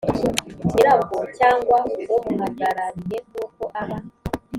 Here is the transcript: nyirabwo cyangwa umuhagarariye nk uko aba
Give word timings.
nyirabwo 0.65 1.17
cyangwa 1.37 1.77
umuhagarariye 2.17 3.17
nk 3.29 3.33
uko 3.43 3.63
aba 3.81 3.97